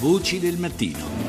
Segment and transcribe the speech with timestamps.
[0.00, 1.27] Voci del mattino.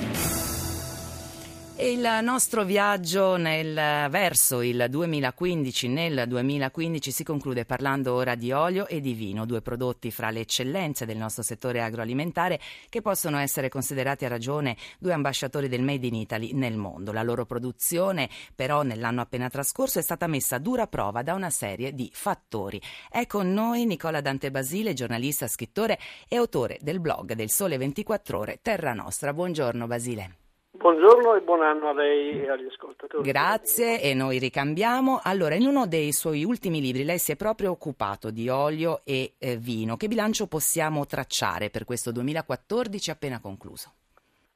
[1.82, 3.74] Il nostro viaggio nel,
[4.10, 9.62] verso il 2015, nel 2015 si conclude parlando ora di olio e di vino, due
[9.62, 15.14] prodotti fra le eccellenze del nostro settore agroalimentare che possono essere considerati a ragione due
[15.14, 17.14] ambasciatori del Made in Italy nel mondo.
[17.14, 21.50] La loro produzione però nell'anno appena trascorso è stata messa a dura prova da una
[21.50, 22.82] serie di fattori.
[23.10, 28.38] È con noi Nicola Dante Basile, giornalista, scrittore e autore del blog del Sole 24
[28.38, 29.32] Ore Terra Nostra.
[29.32, 30.49] Buongiorno Basile.
[30.80, 33.30] Buongiorno e buon anno a lei e agli ascoltatori.
[33.30, 35.20] Grazie e noi ricambiamo.
[35.22, 39.34] Allora, in uno dei suoi ultimi libri lei si è proprio occupato di olio e
[39.40, 39.98] eh, vino.
[39.98, 43.92] Che bilancio possiamo tracciare per questo 2014 appena concluso?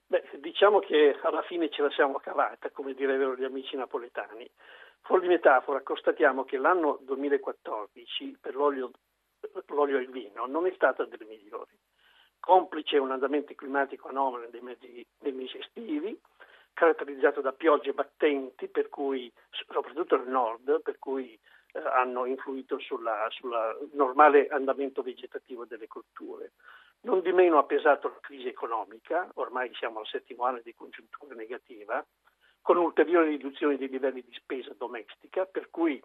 [0.08, 4.50] Beh, diciamo che alla fine ce la siamo cavata, come direbbero gli amici napoletani.
[5.02, 8.92] Fuori metafora, constatiamo che l'anno 2014 per l'olio,
[9.68, 11.83] l'olio e il vino non è stato delle migliori
[12.44, 16.20] complice un andamento climatico anomalo nei mesi, nei mesi estivi,
[16.74, 21.40] caratterizzato da piogge battenti, per cui, soprattutto nel nord, per cui
[21.72, 23.02] eh, hanno influito sul
[23.94, 26.52] normale andamento vegetativo delle colture.
[27.04, 31.36] Non di meno ha pesato la crisi economica, ormai siamo al settimo anno di congiuntura
[31.36, 32.06] negativa,
[32.62, 36.02] con ulteriori riduzioni dei livelli di spesa domestica, per cui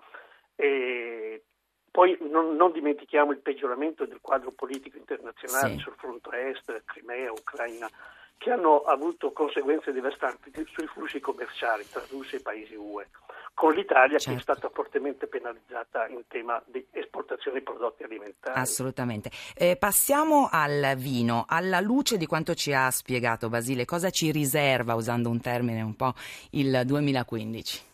[0.55, 1.43] eh,
[1.91, 5.78] poi non, non, dimentichiamo il peggioramento del quadro politico internazionale sì.
[5.81, 7.89] sul fronte est, Crimea, Ucraina,
[8.36, 13.09] che hanno avuto conseguenze devastanti sui flussi commerciali tra Russia e paesi UE,
[13.53, 14.31] con l'Italia certo.
[14.31, 14.53] che è certo.
[14.53, 18.59] stata fortemente penalizzata in tema di esportazione di prodotti alimentari.
[18.59, 19.31] Assolutamente.
[19.56, 21.44] Eh, passiamo al vino.
[21.48, 25.97] Alla luce di quanto ci ha spiegato Basile, cosa ci riserva, usando un termine un
[25.97, 26.14] po'
[26.50, 27.86] il 2015?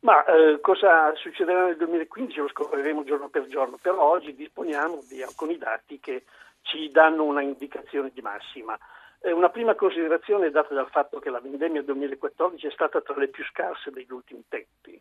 [0.00, 5.22] Ma eh, cosa succederà nel 2015 lo scopriremo giorno per giorno, però oggi disponiamo di
[5.22, 6.24] alcuni dati che
[6.62, 8.78] ci danno una indicazione di massima.
[9.20, 13.16] Eh, una prima considerazione è data dal fatto che la vendemmia 2014 è stata tra
[13.16, 15.00] le più scarse degli ultimi tempi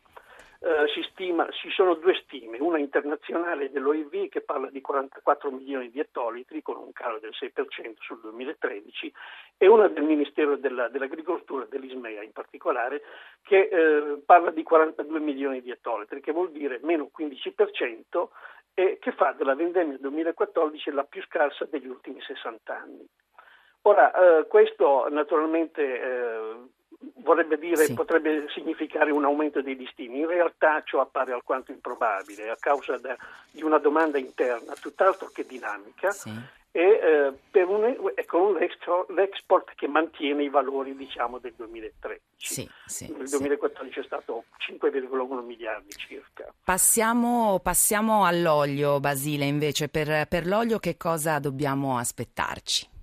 [0.59, 5.89] eh, si, stima, ci sono due stime, una internazionale dell'OIV che parla di 44 milioni
[5.89, 9.13] di ettolitri con un calo del 6% sul 2013
[9.57, 13.01] e una del Ministero della, dell'Agricoltura, dell'Ismea in particolare,
[13.43, 18.27] che eh, parla di 42 milioni di ettolitri, che vuol dire meno 15%
[18.73, 23.07] e che fa della vendemmia 2014 la più scarsa degli ultimi 60 anni.
[23.83, 26.55] Ora, eh, questo naturalmente eh,
[27.17, 27.93] vorrebbe dire, sì.
[27.93, 30.19] potrebbe significare un aumento dei listini.
[30.19, 33.15] In realtà ciò appare alquanto improbabile a causa de,
[33.51, 36.31] di una domanda interna tutt'altro che dinamica sì.
[36.71, 42.69] e, eh, un, con l'export, l'export, che mantiene i valori diciamo, del 2013.
[42.85, 46.51] Sì, Nel 2014 è stato 5,1 miliardi circa.
[46.63, 49.89] Passiamo, passiamo all'olio, Basile, invece.
[49.89, 52.95] Per, per l'olio che cosa dobbiamo aspettarci?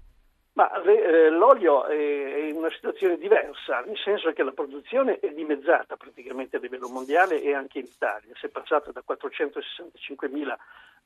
[0.54, 5.96] Ma eh, l'olio è in una situazione diversa, nel senso che la produzione è dimezzata
[5.96, 8.32] praticamente a livello mondiale e anche in Italia.
[8.36, 10.56] Si è passata da 465 mila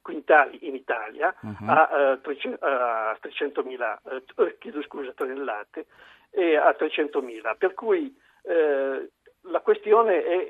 [0.03, 1.67] quintali in Italia uh-huh.
[1.67, 3.99] a, uh, 300, a 300.000,
[4.37, 5.87] uh, chiedo scusa, tonnellate
[6.31, 7.57] e a 300.000.
[7.57, 9.11] Per cui eh,
[9.43, 10.47] la questione è,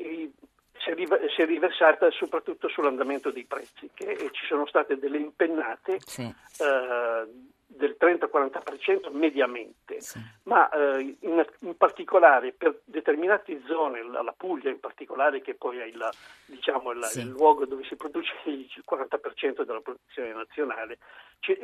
[0.78, 0.94] si, è,
[1.34, 6.22] si è riversata soprattutto sull'andamento dei prezzi, che ci sono state delle impennate sì.
[6.22, 10.18] uh, del 30-40% mediamente, sì.
[10.44, 15.78] ma eh, in, in, particolare per determinate zone, la, la, Puglia in particolare, che poi
[15.78, 16.02] è il,
[16.46, 17.20] diciamo, il, sì.
[17.20, 20.98] il luogo dove si produce il 40% della produzione nazionale,
[21.40, 21.56] c'è,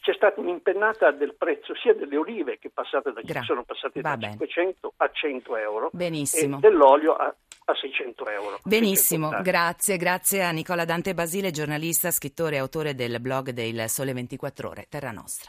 [0.00, 4.94] c'è, stata un'impennata del prezzo sia delle olive che passate da, sono passate da 500
[4.96, 6.56] a 100 euro Benissimo.
[6.56, 7.32] e dell'olio a
[7.70, 8.58] a 600 euro.
[8.64, 14.12] Benissimo, grazie, grazie a Nicola Dante Basile, giornalista, scrittore e autore del blog del Sole
[14.12, 15.48] 24 Ore, Terra Nostra.